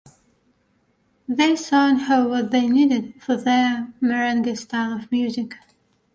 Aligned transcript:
They 1.27 1.55
saw 1.55 1.87
in 1.87 1.97
her 1.97 2.27
what 2.27 2.49
they 2.49 2.65
needed 2.67 3.21
for 3.21 3.37
their 3.37 3.93
merengue 4.01 4.57
style 4.57 4.93
of 4.93 5.11
music. 5.11 5.53